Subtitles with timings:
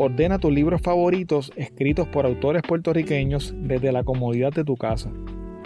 [0.00, 5.10] Ordena tus libros favoritos escritos por autores puertorriqueños desde la comodidad de tu casa.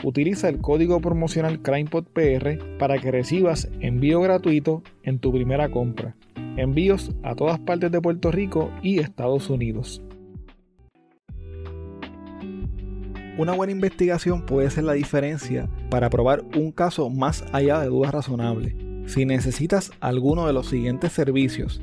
[0.03, 6.17] Utiliza el código promocional CrimePodPR para que recibas envío gratuito en tu primera compra.
[6.57, 10.03] Envíos a todas partes de Puerto Rico y Estados Unidos.
[13.37, 18.13] Una buena investigación puede ser la diferencia para probar un caso más allá de dudas
[18.13, 18.75] razonables.
[19.05, 21.83] Si necesitas alguno de los siguientes servicios,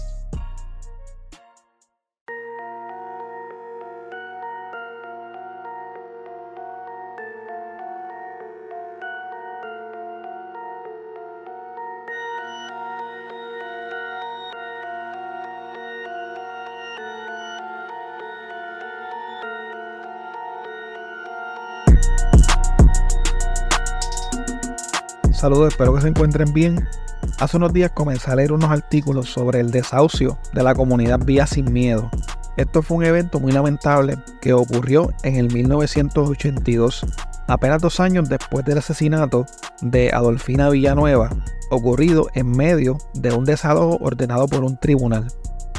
[25.41, 26.87] Saludos, espero que se encuentren bien.
[27.39, 31.47] Hace unos días comencé a leer unos artículos sobre el desahucio de la comunidad Vía
[31.47, 32.11] Sin Miedo.
[32.57, 37.07] Esto fue un evento muy lamentable que ocurrió en el 1982,
[37.47, 39.47] apenas dos años después del asesinato
[39.81, 41.31] de Adolfina Villanueva,
[41.71, 45.25] ocurrido en medio de un desalojo ordenado por un tribunal.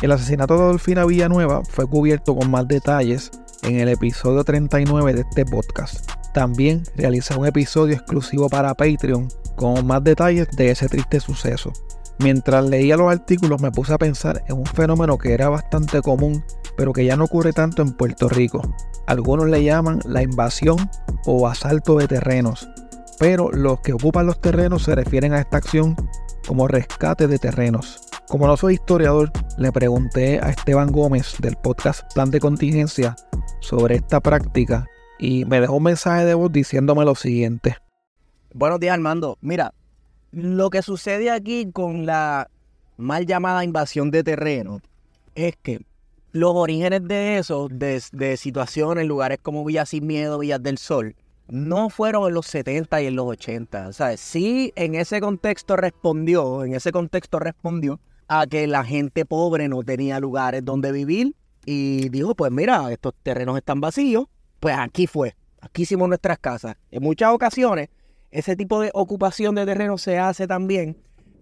[0.01, 3.31] El asesinato de Adolfina Villanueva fue cubierto con más detalles
[3.63, 6.11] en el episodio 39 de este podcast.
[6.35, 11.73] También realicé un episodio exclusivo para Patreon con más detalles de ese triste suceso.
[12.19, 16.45] Mientras leía los artículos me puse a pensar en un fenómeno que era bastante común,
[16.77, 18.63] pero que ya no ocurre tanto en Puerto Rico.
[19.07, 20.91] Algunos le llaman la invasión
[21.27, 22.69] o asalto de terrenos,
[23.19, 25.97] pero los que ocupan los terrenos se refieren a esta acción
[26.47, 28.09] como rescate de terrenos.
[28.29, 33.17] Como no soy historiador, le pregunté a Esteban Gómez del podcast Plan de Contingencia
[33.61, 34.87] sobre esta práctica
[35.19, 37.82] y me dejó un mensaje de voz diciéndome lo siguiente.
[38.55, 39.39] Buenos días, Armando.
[39.41, 39.73] Mira,
[40.31, 42.51] lo que sucede aquí con la
[42.99, 44.83] mal llamada invasión de terreno
[45.35, 45.81] es que
[46.33, 51.17] los orígenes de eso, de, de situaciones lugares como Villas Sin Miedo, Villas del Sol,
[51.49, 53.95] no fueron en los 70 y en los 80.
[53.95, 54.21] ¿sabes?
[54.21, 59.83] Sí, en ese contexto respondió, en ese contexto respondió a que la gente pobre no
[59.83, 64.27] tenía lugares donde vivir y dijo, pues mira, estos terrenos están vacíos,
[64.61, 66.77] pues aquí fue, aquí hicimos nuestras casas.
[66.91, 67.89] En muchas ocasiones,
[68.33, 70.97] ese tipo de ocupación de terreno se hace también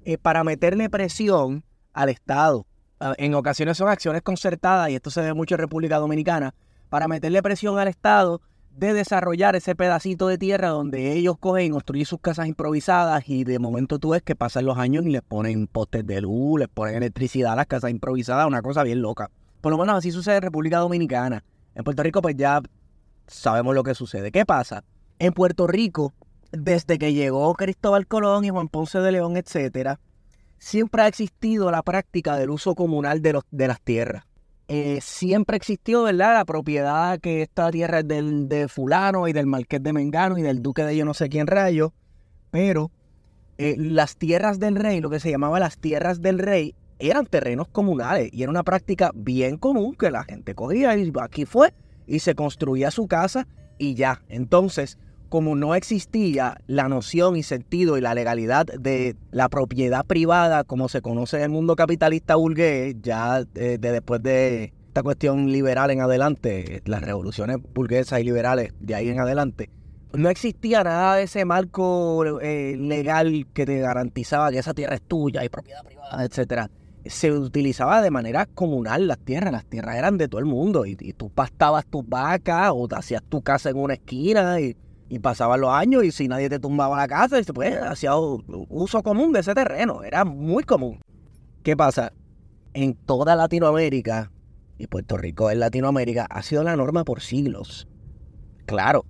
[0.05, 2.67] eh, para meterle presión al Estado.
[2.99, 6.55] Ah, en ocasiones son acciones concertadas, y esto se ve mucho en República Dominicana,
[6.89, 8.43] para meterle presión al Estado
[8.77, 13.45] de desarrollar ese pedacito de tierra donde ellos cogen y construyen sus casas improvisadas y
[13.45, 16.69] de momento tú ves que pasan los años y les ponen postes de luz, les
[16.69, 19.31] ponen electricidad a las casas improvisadas, una cosa bien loca.
[19.61, 21.45] Por lo menos así sucede en República Dominicana.
[21.75, 22.63] En Puerto Rico pues ya
[23.27, 24.31] sabemos lo que sucede.
[24.31, 24.85] ¿Qué pasa?
[25.19, 26.15] En Puerto Rico,
[26.53, 30.01] desde que llegó Cristóbal Colón y Juan Ponce de León, etcétera,
[30.59, 34.25] siempre ha existido la práctica del uso comunal de, los, de las tierras.
[34.69, 36.35] Eh, siempre existió, ¿verdad?
[36.35, 40.43] La propiedad que esta tierra es del, de fulano y del marqués de Mengano y
[40.43, 41.93] del duque de yo no sé quién rayo,
[42.53, 42.93] pero
[43.59, 47.67] eh, las tierras del rey, lo que se llamaba las tierras del rey, eran terrenos
[47.69, 51.75] comunales y era una práctica bien común que la gente cogía y aquí fue
[52.07, 53.49] y se construía su casa
[53.79, 54.23] y ya.
[54.29, 54.99] Entonces,
[55.31, 60.89] como no existía la noción y sentido y la legalidad de la propiedad privada como
[60.89, 65.93] se conoce en el mundo capitalista burgués, ya eh, de después de esta cuestión liberal
[65.93, 69.71] en adelante, las revoluciones burguesas y liberales de ahí en adelante,
[70.13, 75.03] no existía nada de ese marco eh, legal que te garantizaba que esa tierra es
[75.03, 76.71] tuya y propiedad privada, etcétera.
[77.07, 80.97] Se utilizaba de manera comunal las tierras, las tierras eran de todo el mundo y,
[80.97, 84.77] tú pastabas tus vacas o te hacías tu casa en una esquina y,
[85.11, 89.33] y pasaban los años y si nadie te tumbaba la casa, pues hacía uso común
[89.33, 91.01] de ese terreno, era muy común.
[91.65, 92.13] ¿Qué pasa?
[92.75, 94.31] En toda Latinoamérica,
[94.79, 97.89] y Puerto Rico en Latinoamérica, ha sido la norma por siglos.
[98.67, 99.05] Claro,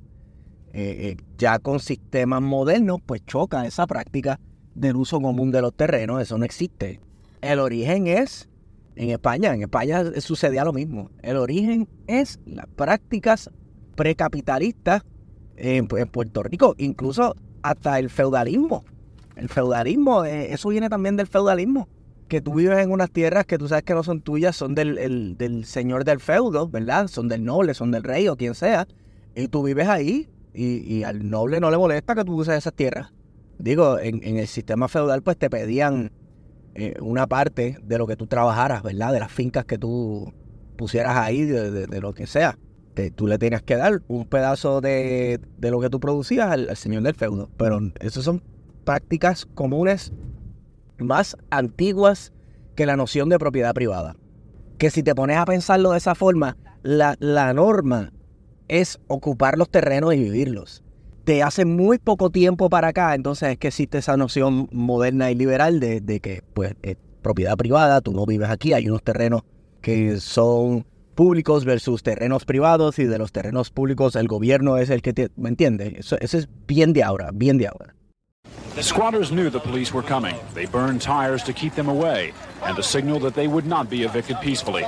[0.72, 4.40] eh, eh, ya con sistemas modernos, pues choca esa práctica
[4.74, 6.98] del uso común de los terrenos, eso no existe.
[7.42, 8.48] El origen es
[8.96, 11.10] en España, en España sucedía lo mismo.
[11.20, 13.50] El origen es las prácticas
[13.96, 15.02] precapitalistas
[15.60, 18.84] en, Puerto Rico, incluso hasta el feudalismo.
[19.36, 21.88] El feudalismo, eh, eso viene también del feudalismo.
[22.28, 25.36] Que tú vives en unas tierras que tú sabes que no son tuyas, son del,
[25.36, 27.08] del señor del feudo, ¿verdad?
[27.08, 28.86] Son del noble, son del rey o quien sea.
[29.34, 33.12] Y tú vives ahí y, al noble no le molesta que tú uses esas tierras.
[33.58, 36.12] Digo, en, el sistema feudal pues te pedían
[36.74, 39.12] eh, una parte de lo que tú trabajaras, ¿verdad?
[39.12, 40.32] De las fincas que tú
[40.76, 42.58] pusieras ahí, de, lo que sea.
[43.14, 47.14] Tú le tenías que dar un pedazo de, lo que tú producías al, señor del
[47.14, 47.48] feudo.
[47.56, 48.42] Pero esas son
[48.84, 50.12] prácticas comunes
[50.98, 52.32] más antiguas
[52.74, 54.16] que la noción de propiedad privada.
[54.78, 58.12] Que si te pones a pensarlo de esa forma, la, la norma
[58.70, 60.84] es ocupar los terrenos y vivirlos.
[61.26, 65.34] De hace muy poco tiempo para acá, entonces es que existe esa noción moderna y
[65.34, 69.42] liberal de, que pues es propiedad privada, tú no vives aquí, hay unos terrenos
[69.82, 70.86] que son
[71.20, 75.28] públicos versus terrenos privados y de los terrenos públicos el gobierno es el que te,
[75.36, 75.92] ¿me entiendes?
[75.98, 77.94] Eso, eso es bien de ahora, bien de ahora.
[78.74, 80.34] The squatters knew the police were coming.
[80.54, 82.32] They burned tires to keep them away
[82.62, 84.86] and to signal that they would not be evicted peacefully.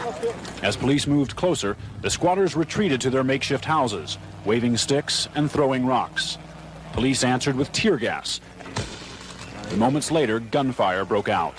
[0.63, 5.85] As police moved closer, the squatters retreated to their makeshift houses, waving sticks and throwing
[5.85, 6.39] rocks.
[6.95, 8.41] Police answered with tear gas.
[9.77, 11.57] Moments later, gunfire broke out.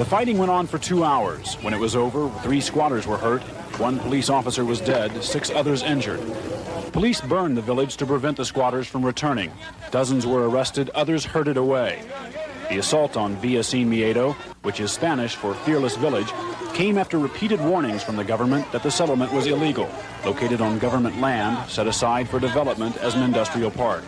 [0.00, 1.56] The fighting went on for two hours.
[1.56, 3.42] When it was over, three squatters were hurt,
[3.78, 6.22] one police officer was dead, six others injured.
[6.94, 9.52] Police burned the village to prevent the squatters from returning.
[9.90, 12.02] Dozens were arrested, others herded away.
[12.70, 14.32] The assault on Villa Miedo,
[14.62, 16.32] which is Spanish for fearless village,
[16.72, 19.90] came after repeated warnings from the government that the settlement was illegal,
[20.24, 24.04] located on government land set aside for development as an industrial park.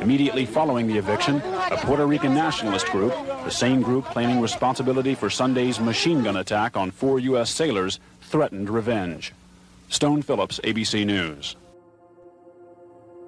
[0.00, 3.12] Immediately following the eviction, a Puerto Rican nationalist group,
[3.44, 7.50] the same group claiming responsibility for Sunday's machine gun attack on four U.S.
[7.50, 8.00] sailors,
[8.30, 9.32] threatened revenge.
[9.88, 11.56] Stone Phillips, ABC News.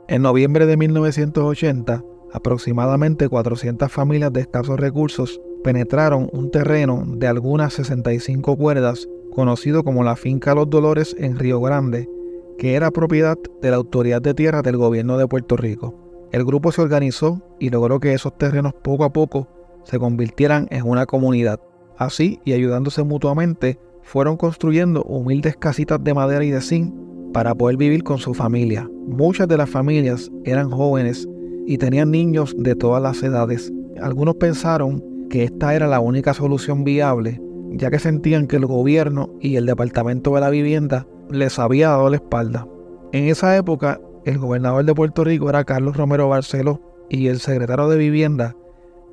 [0.08, 7.75] En noviembre de 1980, aproximadamente 400 familias de escasos recursos penetraron un terreno de algunas
[7.75, 12.09] 65 cuerdas conocido como la Finca Los Dolores en Río Grande,
[12.56, 16.06] que era propiedad de la Autoridad de Tierra del gobierno de Puerto Rico.
[16.32, 19.49] El grupo se organizó y logró que esos terrenos poco a poco
[19.84, 21.61] se convirtieran en una comunidad.
[21.96, 26.94] Así, y ayudándose mutuamente, fueron construyendo humildes casitas de madera y de zinc
[27.32, 28.88] para poder vivir con su familia.
[29.06, 31.28] Muchas de las familias eran jóvenes
[31.66, 33.73] y tenían niños de todas las edades.
[34.00, 37.40] Algunos pensaron que esta era la única solución viable,
[37.71, 42.11] ya que sentían que el gobierno y el Departamento de la Vivienda les había dado
[42.11, 42.66] la espalda.
[43.12, 47.88] En esa época, el gobernador de Puerto Rico era Carlos Romero Barceló y el secretario
[47.88, 48.56] de Vivienda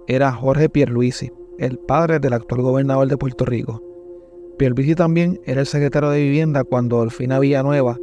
[0.07, 3.79] era Jorge Pierluisi, el padre del actual gobernador de Puerto Rico.
[4.57, 7.99] Pierluisi también era el secretario de Vivienda cuando Dolfina Villanueva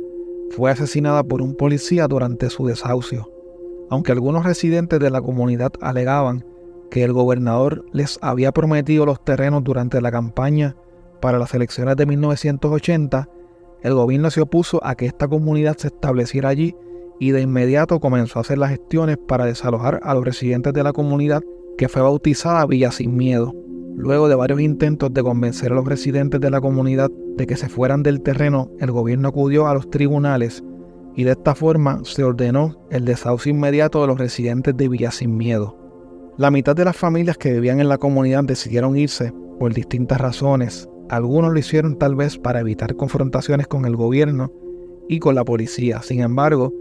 [0.51, 3.29] fue asesinada por un policía durante su desahucio.
[3.91, 6.45] Aunque algunos residentes de la comunidad alegaban
[6.93, 10.77] que el gobernador les había prometido los terrenos durante la campaña
[11.21, 13.29] para las elecciones de 1980,
[13.83, 16.77] el gobierno se opuso a que esta comunidad se estableciera allí
[17.21, 20.93] y de inmediato comenzó a hacer las gestiones para desalojar a los residentes de la
[20.93, 21.43] comunidad
[21.77, 23.55] que fue bautizada Villa Sin Miedo.
[23.95, 27.69] Luego de varios intentos de convencer a los residentes de la comunidad de que se
[27.69, 30.65] fueran del terreno, el gobierno acudió a los tribunales
[31.15, 35.37] y de esta forma se ordenó el desahucio inmediato de los residentes de Villa Sin
[35.37, 35.77] Miedo.
[36.39, 40.89] La mitad de las familias que vivían en la comunidad decidieron irse por distintas razones.
[41.11, 44.51] Algunos lo hicieron tal vez para evitar confrontaciones con el gobierno
[45.07, 46.01] y con la policía.
[46.01, 46.73] Sin embargo,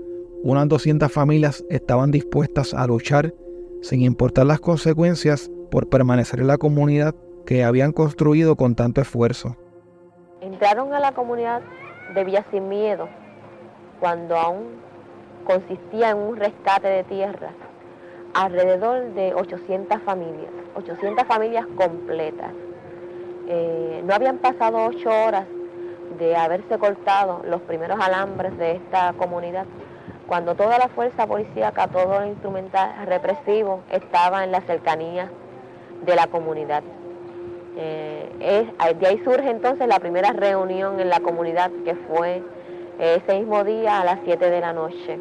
[0.44, 3.34] unas 200 familias estaban dispuestas a luchar
[3.82, 7.16] sin importar las consecuencias por permanecer en la comunidad
[7.46, 9.56] que habían construido con tanto esfuerzo.
[10.42, 11.62] Entraron a la comunidad
[12.14, 13.10] de Villa Sin Miedo,
[14.00, 14.68] cuando aún
[15.46, 17.54] consistía en un rescate de tierras,
[18.34, 22.52] alrededor de 800 familias, 800 familias completas.
[23.48, 25.46] Eh, no habían pasado ocho horas
[26.20, 29.66] de haberse cortado los primeros alambres de esta comunidad,
[30.30, 35.28] cuando toda la fuerza policíaca, todo el instrumental represivo estaba en la cercanía
[36.06, 36.84] de la comunidad.
[37.76, 38.70] Eh,
[39.00, 42.44] de ahí surge entonces la primera reunión en la comunidad que fue
[43.00, 45.20] ese mismo día a las 7 de la noche.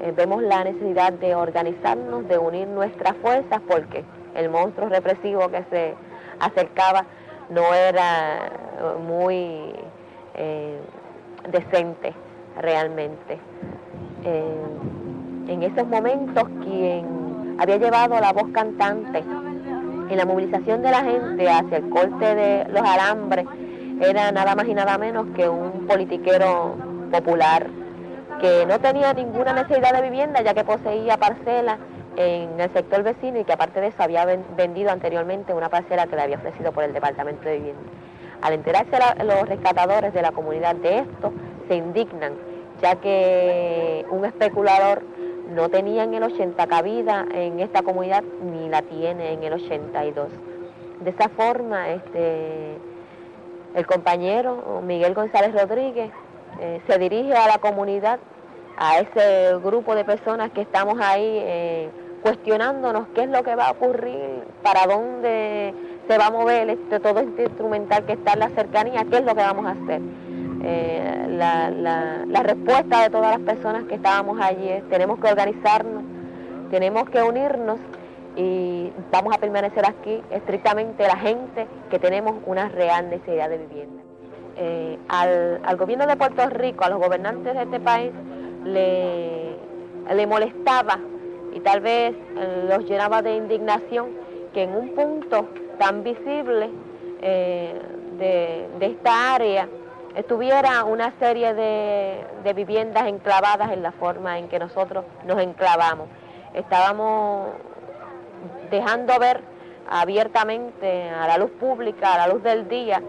[0.00, 4.04] Eh, vemos la necesidad de organizarnos, de unir nuestras fuerzas, porque
[4.36, 5.94] el monstruo represivo que se
[6.38, 7.04] acercaba
[7.50, 8.52] no era
[9.00, 9.74] muy
[10.34, 10.78] eh,
[11.50, 12.14] decente
[12.60, 13.40] realmente.
[14.24, 19.22] En esos momentos quien había llevado la voz cantante
[20.08, 23.46] en la movilización de la gente hacia el corte de los alambres
[24.00, 26.76] era nada más y nada menos que un politiquero
[27.10, 27.66] popular
[28.40, 31.78] que no tenía ninguna necesidad de vivienda ya que poseía parcelas
[32.16, 34.24] en el sector vecino y que aparte de eso había
[34.56, 37.82] vendido anteriormente una parcela que le había ofrecido por el Departamento de Vivienda.
[38.42, 41.32] Al enterarse los rescatadores de la comunidad de esto,
[41.68, 42.32] se indignan,
[42.80, 45.02] ya que un especulador
[45.54, 50.28] no tenía en el 80 cabida en esta comunidad ni la tiene en el 82.
[51.00, 52.76] De esa forma, este,
[53.74, 56.10] el compañero Miguel González Rodríguez
[56.60, 58.18] eh, se dirige a la comunidad,
[58.76, 61.90] a ese grupo de personas que estamos ahí eh,
[62.22, 65.74] cuestionándonos qué es lo que va a ocurrir, para dónde
[66.08, 69.24] se va a mover este, todo este instrumental que está en la cercanía, qué es
[69.24, 70.00] lo que vamos a hacer.
[70.68, 76.02] Eh, la, la, respuesta de todas las personas que estábamos allí es tenemos que organizarnos,
[76.72, 77.78] tenemos que unirnos
[78.34, 84.02] y vamos a permanecer aquí estrictamente la gente que tenemos una real necesidad de vivienda.
[84.56, 88.10] Eh, al, al, gobierno de Puerto Rico, a los gobernantes de este país,
[88.64, 89.56] le,
[90.12, 90.98] le molestaba
[91.54, 94.08] y tal vez eh, los llenaba de indignación
[94.52, 95.46] que en un punto
[95.78, 96.70] tan visible
[97.20, 99.68] de, de esta área
[100.16, 106.08] estuviera una serie de, viviendas enclavadas en la forma en que nosotros nos enclavamos.
[106.54, 107.50] Estábamos
[108.70, 109.42] dejando ver
[109.88, 113.02] abiertamente a la luz pública, a la luz del día,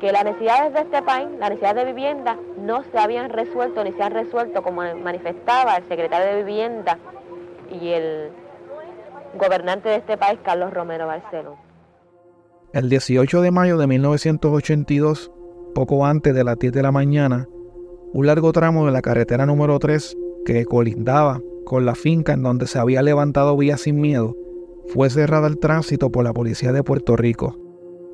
[0.00, 3.92] que las necesidades de este país, las necesidades de vivienda, no se habían resuelto ni
[3.92, 6.98] se han resuelto como manifestaba el secretario de Vivienda
[7.70, 8.30] y el
[9.36, 11.56] gobernante de este país, Carlos Romero Barceló.
[12.72, 15.30] El 18 de mayo de 1982,
[15.74, 17.48] poco antes de las 10 de la mañana,
[18.14, 20.16] un largo tramo de la carretera número 3
[20.46, 24.36] que colindaba con la finca en donde se había levantado Vía Sin Miedo
[24.86, 27.58] fue cerrada al tránsito por la policía de Puerto Rico.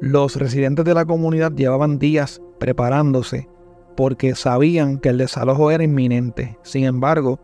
[0.00, 3.48] Los residentes de la comunidad llevaban días preparándose
[3.96, 6.56] porque sabían que el desalojo era inminente.
[6.62, 7.38] Sin embargo,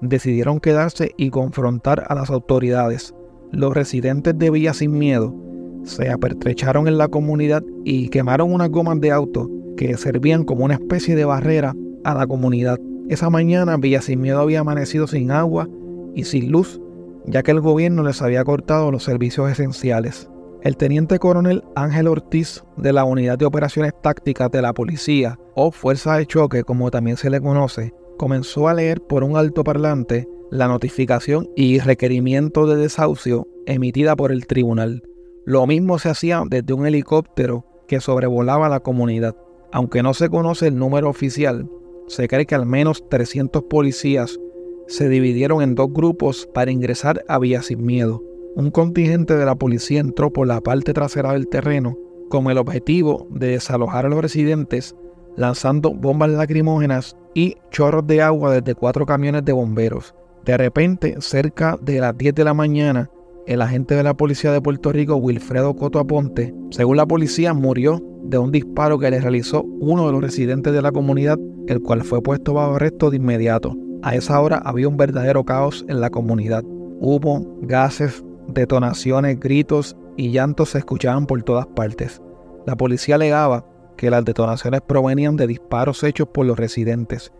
[0.00, 3.14] decidieron quedarse y confrontar a las autoridades.
[3.52, 5.34] Los residentes de Villa Sin Miedo
[5.82, 10.74] se apertrecharon en la comunidad y quemaron unas gomas de auto que servían como una
[10.74, 12.78] especie de barrera a la comunidad.
[13.08, 15.68] Esa mañana Villa Sin Miedo había amanecido sin agua
[16.14, 16.80] y sin luz,
[17.26, 20.28] ya que el gobierno les había cortado los servicios esenciales.
[20.62, 25.70] El teniente coronel Ángel Ortiz de la Unidad de Operaciones Tácticas de la Policía, o
[25.70, 30.66] Fuerza de Choque como también se le conoce, comenzó a leer por un altoparlante la
[30.66, 35.02] notificación y requerimiento de desahucio emitida por el tribunal.
[35.44, 39.36] Lo mismo se hacía desde un helicóptero que sobrevolaba la comunidad.
[39.72, 41.68] Aunque no se conoce el número oficial,
[42.06, 44.38] se cree que al menos 300 policías
[44.86, 48.22] se dividieron en dos grupos para ingresar a Villa Sin Miedo.
[48.56, 51.98] Un contingente de la policía entró por la parte trasera del terreno
[52.30, 54.94] con el objetivo de desalojar a los residentes
[55.38, 60.14] lanzando bombas lacrimógenas y chorros de agua desde cuatro camiones de bomberos.
[60.44, 63.10] De repente, cerca de las 10 de la mañana,
[63.48, 68.02] el agente de la policía de Puerto Rico, Wilfredo Coto Aponte, según la policía, murió
[68.22, 72.02] de un disparo que le realizó uno de los residentes de la comunidad, el cual
[72.02, 73.74] fue puesto bajo arresto de inmediato.
[74.02, 76.62] A esa hora había un verdadero caos en la comunidad.
[77.00, 82.20] Hubo gases, detonaciones, gritos y llantos se escuchaban por todas partes.
[82.66, 83.64] La policía alegaba
[83.96, 87.32] que las detonaciones provenían de disparos hechos por los residentes,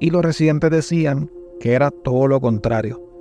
[0.00, 3.11] y los residentes decían que era todo lo contrario.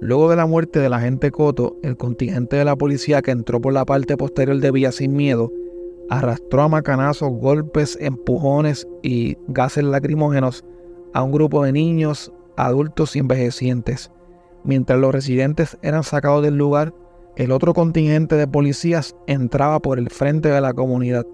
[0.00, 3.72] Luego de la muerte del agente Coto, el contingente de la policía que entró por
[3.72, 5.52] la parte posterior de Villa Sin Miedo
[6.08, 10.64] arrastró a macanazos, golpes, empujones y gases lacrimógenos
[11.12, 14.10] a un grupo de niños, adultos y envejecientes.
[14.64, 16.94] Mientras los residentes eran sacados del lugar,
[17.36, 21.26] el otro contingente de policías entraba por el frente de la comunidad.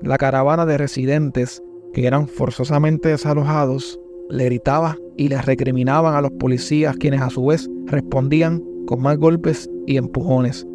[0.00, 1.62] La caravana de residentes
[1.92, 4.00] que eran forzosamente desalojados,
[4.32, 9.18] le gritaba y les recriminaban a los policías quienes a su vez respondían con más
[9.18, 10.66] golpes y empujones.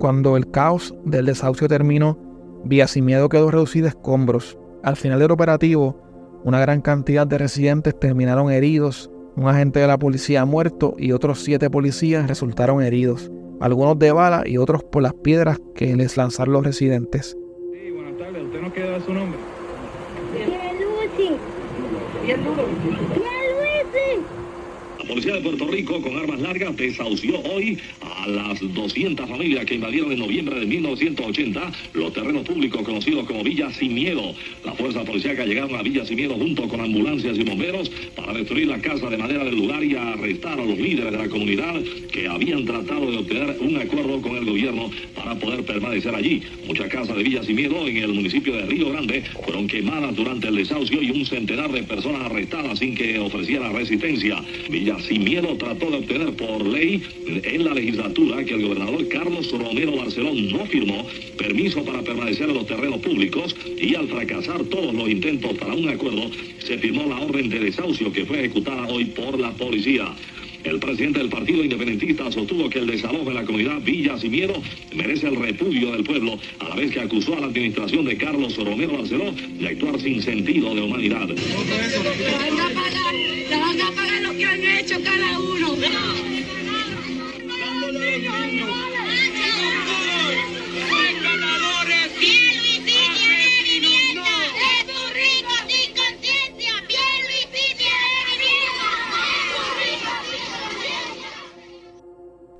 [0.00, 2.18] Cuando el caos del desahucio terminó,
[2.64, 4.58] Vía Sin Miedo quedó reducido a escombros.
[4.82, 5.96] Al final del operativo,
[6.44, 11.44] una gran cantidad de residentes terminaron heridos, un agente de la policía muerto y otros
[11.44, 16.54] siete policías resultaron heridos, algunos de bala y otros por las piedras que les lanzaron
[16.54, 17.36] los residentes.
[17.94, 19.38] Buenas tardes, ¿usted nos queda su nombre?
[22.26, 22.66] Dia dulu.
[25.06, 30.10] Policía de Puerto Rico con armas largas desahució hoy a las 200 familias que invadieron
[30.10, 34.34] en noviembre de 1980 los terrenos públicos conocidos como Villa Sin Miedo.
[34.64, 38.66] La fuerza policíaca llegaron a Villa Sin Miedo junto con ambulancias y bomberos para destruir
[38.66, 41.80] la casa de madera del lugar y arrestar a los líderes de la comunidad
[42.12, 46.42] que habían tratado de obtener un acuerdo con el gobierno para poder permanecer allí.
[46.66, 50.48] Muchas casas de Villa Sin Miedo en el municipio de Río Grande fueron quemadas durante
[50.48, 54.42] el desahucio y un centenar de personas arrestadas sin que ofrecieran resistencia.
[55.00, 59.96] Sin miedo trató de obtener por ley en la legislatura que el gobernador Carlos Romero
[59.96, 65.08] Barcelón no firmó permiso para permanecer en los terrenos públicos y al fracasar todos los
[65.08, 69.38] intentos para un acuerdo, se firmó la orden de desahucio que fue ejecutada hoy por
[69.38, 70.14] la policía.
[70.66, 74.60] El presidente del Partido Independentista sostuvo que el desalojo en la comunidad Villa Sin Miedo
[74.96, 78.56] merece el repudio del pueblo, a la vez que acusó a la administración de Carlos
[78.56, 81.28] Romero Barceló de actuar sin sentido de humanidad.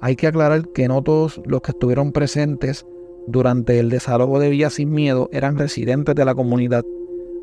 [0.07, 2.87] Hay que aclarar que no todos los que estuvieron presentes
[3.27, 6.85] durante el desalojo de Villa Sin Miedo eran residentes de la comunidad.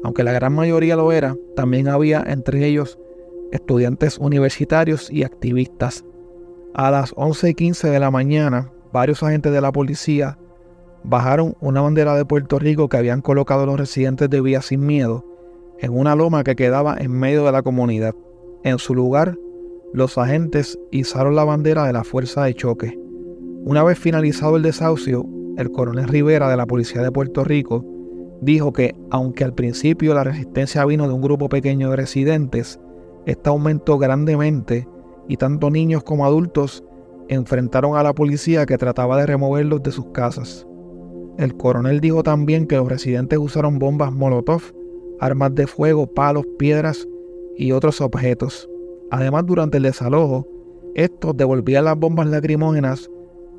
[0.02, 2.98] Aunque la gran mayoría lo era, también había entre ellos
[3.54, 6.04] estudiantes universitarios y activistas.
[6.74, 10.38] A las 11 y 15 de la mañana, varios agentes de la policía
[11.04, 15.24] bajaron una bandera de Puerto Rico que habían colocado los residentes de Villa Sin Miedo
[15.80, 18.16] en una loma que quedaba en medio de la comunidad.
[18.64, 19.38] En su lugar
[19.94, 22.98] los agentes izaron la bandera de la fuerza de choque.
[23.66, 25.26] Una vez finalizado el desahucio,
[25.58, 27.86] el coronel Rivera de la Policía de Puerto Rico
[28.42, 32.80] dijo que, aunque al principio la resistencia vino de un grupo pequeño de residentes,
[33.26, 34.88] esta aumentó grandemente
[35.28, 36.84] y tanto niños como adultos
[37.30, 40.68] enfrentaron a la policía que trataba de removerlos de sus casas.
[41.38, 44.62] El coronel dijo también que los residentes usaron bombas Molotov,
[45.20, 47.08] armas de fuego, palos, piedras
[47.58, 48.70] y otros objetos.
[49.10, 50.48] Además, durante el desalojo,
[50.96, 53.10] estos devolvían las bombas lacrimógenas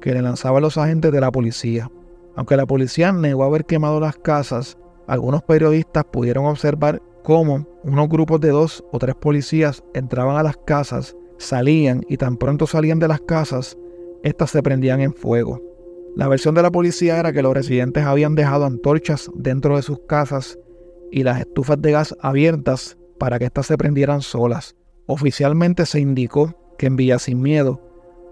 [0.01, 1.91] que le lanzaban los agentes de la policía.
[2.37, 8.39] Aunque la policía negó haber quemado las casas, algunos periodistas pudieron observar cómo unos grupos
[8.41, 13.09] de dos o tres policías entraban a las casas, salían y tan pronto salían de
[13.09, 13.77] las casas,
[14.23, 15.61] éstas se prendían en fuego.
[16.15, 20.01] La versión de la policía era que los residentes habían dejado antorchas dentro de sus
[20.07, 20.59] casas
[21.11, 24.77] y las estufas de gas abiertas para que éstas se prendieran solas.
[25.07, 27.81] Oficialmente se indicó que en Villa Sin Miedo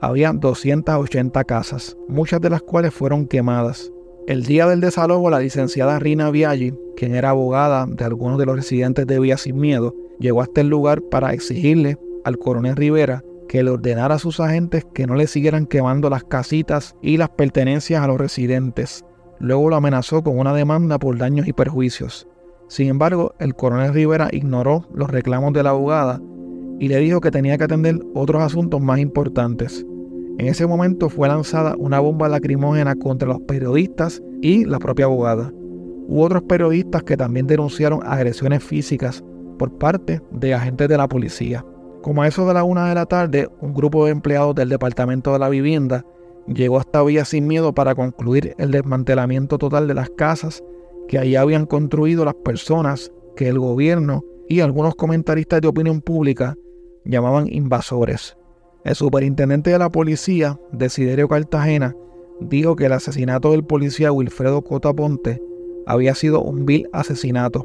[0.02, 3.90] había 280 casas, muchas de las cuales fueron quemadas.
[4.28, 8.54] El día del desalojo, la licenciada Rina Viaggi, quien era abogada de algunos de los
[8.54, 13.64] residentes de Villa Sin Miedo, llegó hasta el lugar para exigirle al coronel Rivera que
[13.64, 18.00] le ordenara a sus agentes que no le siguieran quemando las casitas y las pertenencias
[18.00, 19.04] a los residentes.
[19.40, 22.28] Luego lo amenazó con una demanda por daños y perjuicios.
[22.68, 26.22] Sin embargo, el coronel Rivera ignoró los reclamos de la abogada
[26.78, 29.84] y le dijo que tenía que atender otros asuntos más importantes.
[30.42, 35.52] En ese momento fue lanzada una bomba lacrimógena contra los periodistas y la propia abogada.
[36.08, 39.22] Hubo otros periodistas que también denunciaron agresiones físicas
[39.56, 41.64] por parte de agentes de la policía.
[42.02, 45.32] Como a eso de la una de la tarde, un grupo de empleados del Departamento
[45.32, 46.04] de la Vivienda
[46.48, 50.60] llegó hasta Villa Sin Miedo para concluir el desmantelamiento total de las casas
[51.06, 56.56] que allí habían construido las personas que el gobierno y algunos comentaristas de opinión pública
[57.04, 58.36] llamaban invasores.
[58.84, 61.94] El superintendente de la policía, Desiderio Cartagena,
[62.40, 65.40] dijo que el asesinato del policía Wilfredo Cota Ponte
[65.86, 67.64] había sido un vil asesinato.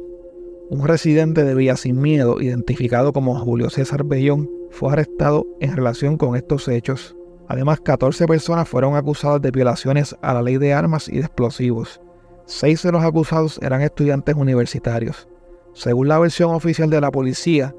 [0.70, 6.16] Un residente de Villa Sin Miedo, identificado como Julio César Bellón, fue arrestado en relación
[6.16, 7.16] con estos hechos.
[7.48, 12.00] Además, 14 personas fueron acusadas de violaciones a la ley de armas y de explosivos.
[12.44, 15.28] Seis de los acusados eran estudiantes universitarios.
[15.72, 17.74] Según la versión oficial de la policía,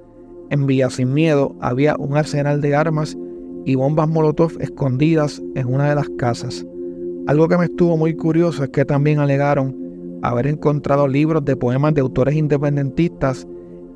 [0.49, 3.15] en Villa Sin Miedo había un arsenal de armas
[3.65, 6.65] y bombas Molotov escondidas en una de las casas.
[7.27, 9.75] Algo que me estuvo muy curioso es que también alegaron
[10.21, 13.47] haber encontrado libros de poemas de autores independentistas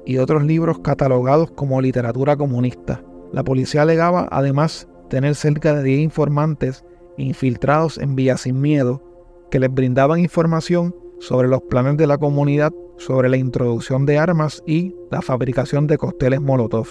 [0.06, 3.04] y otros libros catalogados como literatura comunista.
[3.32, 6.86] La policía alegaba además tener cerca de 10 informantes
[7.18, 9.02] infiltrados en Villa Sin Miedo
[9.50, 14.64] que les brindaban información sobre los planes de la comunidad sobre la introducción de armas
[14.66, 16.88] y la fabricación de costeles Molotov.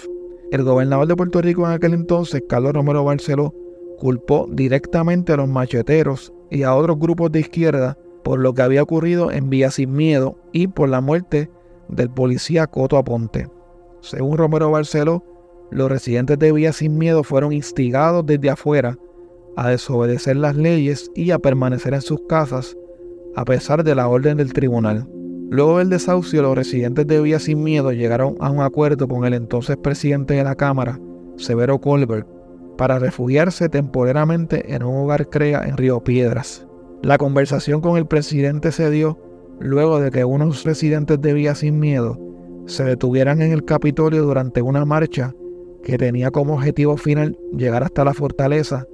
[0.53, 3.55] El gobernador de Puerto Rico en aquel entonces, Carlos Romero Barceló,
[3.97, 8.83] culpó directamente a los macheteros y a otros grupos de izquierda por lo que había
[8.83, 11.49] ocurrido en Villa Sin Miedo y por la muerte
[11.87, 13.49] del policía Coto Aponte.
[14.01, 15.23] Según Romero Barceló,
[15.71, 18.95] los residentes de Villa Sin Miedo fueron instigados desde afuera
[19.55, 22.77] a desobedecer las leyes y a permanecer en sus casas
[23.35, 25.07] a pesar de la orden del tribunal.
[25.49, 29.33] Luego del desahucio, los residentes de Villa Sin Miedo llegaron a un acuerdo con el
[29.33, 30.99] entonces presidente de la Cámara,
[31.37, 32.27] Severo Colbert,
[32.77, 36.65] para refugiarse temporalmente en un hogar CREA en Río Piedras.
[37.01, 39.19] La conversación con el presidente se dio
[39.59, 42.19] luego de que unos residentes de Villa Sin Miedo
[42.65, 45.35] se detuvieran en el Capitolio durante una marcha
[45.83, 48.87] que tenía como objetivo final llegar hasta la fortaleza,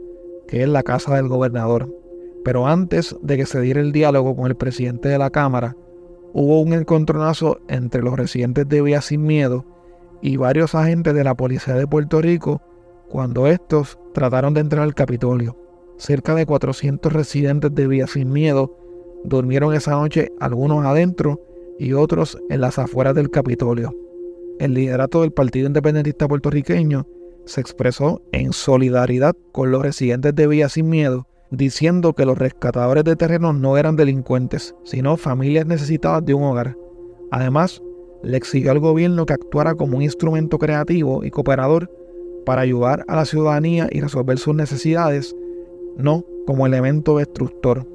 [0.47, 1.95] que es la casa del gobernador.
[2.43, 5.75] Pero antes de que se diera el diálogo con el presidente de la Cámara,
[6.33, 9.65] hubo un encontronazo entre los residentes de Villa Sin Miedo
[10.21, 12.61] y varios agentes de la Policía de Puerto Rico
[13.09, 15.57] cuando estos trataron de entrar al Capitolio.
[15.97, 18.75] Cerca de 400 residentes de Villa Sin Miedo
[19.23, 21.41] durmieron esa noche, algunos adentro
[21.77, 23.93] y otros en las afueras del Capitolio.
[24.59, 27.07] El liderato del Partido Independentista puertorriqueño
[27.45, 33.03] se expresó en solidaridad con los residentes de Villa Sin Miedo, diciendo que los rescatadores
[33.03, 36.77] de terrenos no eran delincuentes, sino familias necesitadas de un hogar.
[37.31, 37.81] Además,
[38.23, 41.89] le exigió al gobierno que actuara como un instrumento creativo y cooperador
[42.45, 45.35] para ayudar a la ciudadanía y resolver sus necesidades,
[45.97, 47.88] no como elemento destructor.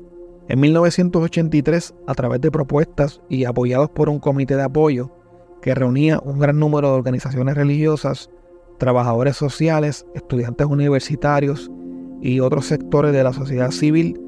[0.48, 5.10] En 1983, a través de propuestas y apoyados por un comité de apoyo
[5.62, 8.30] que reunía un gran número de organizaciones religiosas,
[8.78, 11.70] trabajadores sociales, estudiantes universitarios
[12.24, 14.18] y otros sectores de la sociedad civil,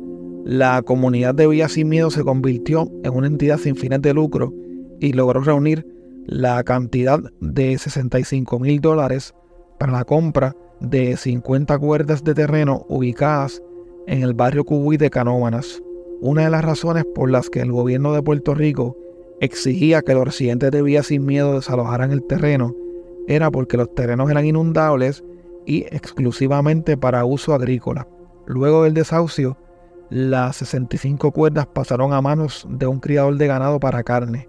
[0.45, 4.53] la comunidad de Villa Sin Miedo se convirtió en una entidad sin fines de lucro
[5.01, 5.87] y logró reunir
[6.27, 9.35] la cantidad de 65 mil dólares
[9.79, 13.63] para la compra de 50 cuerdas de terreno ubicadas
[14.07, 15.83] en el barrio Cubuy de Canóvanas.
[16.21, 18.95] Una de las razones por las que el gobierno de Puerto Rico
[19.41, 22.75] exigía que los residentes de Villa Sin Miedo desalojaran el terreno
[23.27, 25.25] era porque los terrenos eran inundables
[25.67, 28.07] y exclusivamente para uso agrícola.
[28.47, 29.59] Luego del desahucio,
[30.09, 34.49] las 65 cuerdas pasaron a manos de un criador de ganado para carne.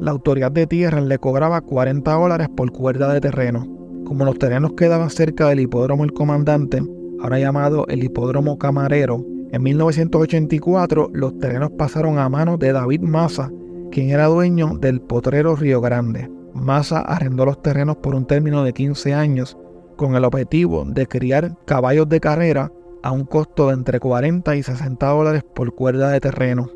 [0.00, 3.66] La autoridad de tierra le cobraba 40 dólares por cuerda de terreno.
[4.04, 6.82] Como los terrenos quedaban cerca del hipódromo El Comandante,
[7.22, 13.50] ahora llamado el hipódromo Camarero, en 1984 los terrenos pasaron a manos de David Massa,
[13.92, 16.28] quien era dueño del potrero Río Grande.
[16.52, 19.56] Massa arrendó los terrenos por un término de 15 años
[19.96, 24.62] con el objetivo de criar caballos de carrera a un costo de entre 40 y
[24.62, 26.70] 60 dólares por cuerda de terreno.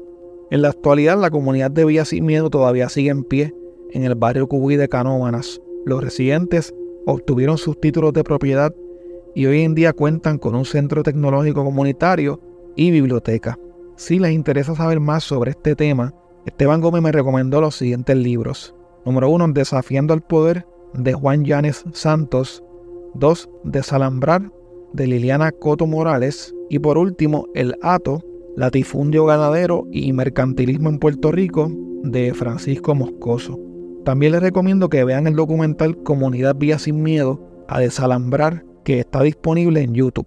[0.51, 3.55] En la actualidad la comunidad de Villa Sin Miedo todavía sigue en pie
[3.93, 5.61] en el barrio Cubuy de Canómanas.
[5.85, 6.75] Los residentes
[7.07, 8.75] obtuvieron sus títulos de propiedad
[9.35, 12.41] y hoy en día cuentan con un centro tecnológico comunitario
[12.77, 13.59] y biblioteca.
[13.97, 16.15] Si les interesa saber más sobre este tema,
[16.47, 18.75] Esteban Gómez me recomendó los siguientes libros.
[19.05, 22.65] Número 1, Desafiando al Poder, de Juan Llanes Santos.
[23.15, 23.49] 2.
[23.65, 24.51] Desalambrar,
[24.93, 26.55] de Liliana Coto Morales.
[26.69, 28.23] Y por último, El Ato,
[28.57, 31.71] Latifundio Ganadero y Mercantilismo en Puerto Rico,
[32.03, 33.59] de Francisco Moscoso.
[34.05, 39.23] También les recomiendo que vean el documental Comunidad Vía Sin Miedo a Desalambrar, que está
[39.23, 40.27] disponible en YouTube.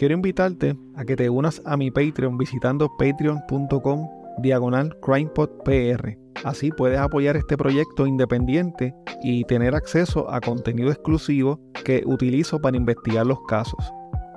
[0.00, 4.08] Quiero invitarte a que te unas a mi Patreon visitando patreon.com
[4.38, 6.16] diagonal crimepodpr.
[6.42, 12.78] Así puedes apoyar este proyecto independiente y tener acceso a contenido exclusivo que utilizo para
[12.78, 13.92] investigar los casos.